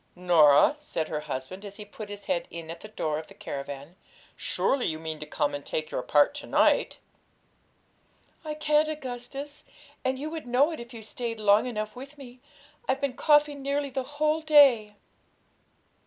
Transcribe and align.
'Norah,' 0.15 0.73
said 0.79 1.09
her 1.09 1.19
husband, 1.19 1.63
as 1.63 1.75
he 1.75 1.85
put 1.85 2.09
his 2.09 2.25
head 2.25 2.47
in 2.49 2.71
at 2.71 2.79
the 2.79 2.87
door 2.87 3.19
of 3.19 3.27
the 3.27 3.35
caravan, 3.35 3.95
'surely 4.35 4.87
you 4.87 4.97
mean 4.97 5.19
to 5.19 5.27
come 5.27 5.53
and 5.53 5.63
take 5.63 5.91
your 5.91 6.01
part 6.01 6.33
to 6.33 6.47
night?' 6.47 6.97
'I 8.43 8.55
can't, 8.55 8.89
Augustus, 8.89 9.63
and 10.03 10.17
you 10.17 10.31
would 10.31 10.47
know 10.47 10.71
it, 10.71 10.79
if 10.79 10.91
you 10.91 11.03
stayed 11.03 11.39
long 11.39 11.67
enough 11.67 11.95
with 11.95 12.17
me; 12.17 12.39
I've 12.89 12.99
been 13.01 13.13
coughing 13.13 13.61
nearly 13.61 13.91
the 13.91 14.01
whole 14.17 14.41
day.' 14.41 14.95